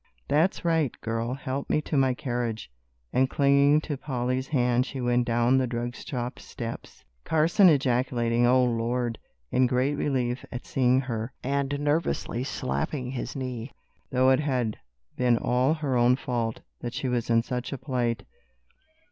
That's 0.27 0.65
right, 0.65 0.99
girl, 1.01 1.35
help 1.35 1.69
me 1.69 1.79
to 1.81 1.95
my 1.95 2.15
carriage," 2.15 2.71
and 3.13 3.29
clinging 3.29 3.81
to 3.81 3.97
Polly's 3.97 4.47
hand 4.47 4.83
she 4.83 4.99
went 4.99 5.27
down 5.27 5.59
the 5.59 5.67
drug 5.67 5.93
shop 5.95 6.39
steps, 6.39 7.05
Carson 7.23 7.69
ejaculating 7.69 8.47
"O 8.47 8.63
Lord!" 8.63 9.19
in 9.51 9.67
great 9.67 9.93
relief 9.95 10.43
at 10.51 10.65
seeing 10.65 11.01
her, 11.01 11.31
and 11.43 11.79
nervously 11.79 12.43
slapping 12.43 13.11
his 13.11 13.35
knee, 13.35 13.73
though 14.11 14.31
it 14.31 14.39
had 14.39 14.79
been 15.17 15.37
all 15.37 15.75
her 15.75 15.95
own 15.95 16.15
fault 16.15 16.61
that 16.79 16.95
she 16.95 17.07
was 17.07 17.29
in 17.29 17.43
such 17.43 17.71
a 17.71 17.77
plight. 17.77 18.25